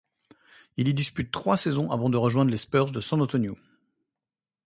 Il 0.77 0.87
y 0.87 0.95
dispute 0.95 1.29
trois 1.31 1.57
saisons 1.57 1.91
avant 1.91 2.09
de 2.09 2.17
rejoindre 2.17 2.49
les 2.49 2.57
Spurs 2.57 2.89
de 2.89 2.99
San 2.99 3.21
Antonio. 3.21 3.55